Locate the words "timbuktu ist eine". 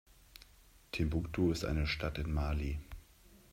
0.91-1.85